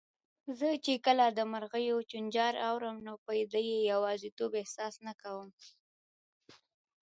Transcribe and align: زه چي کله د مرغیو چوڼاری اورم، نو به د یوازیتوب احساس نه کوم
زه 0.59 0.67
چي 0.85 0.93
کله 1.05 1.25
د 1.29 1.39
مرغیو 1.51 1.97
چوڼاری 2.09 2.59
اورم، 2.69 2.97
نو 3.05 3.13
به 3.25 3.33
د 3.53 3.55
یوازیتوب 3.91 4.51
احساس 4.61 4.95
نه 5.05 5.13
کوم 5.21 5.47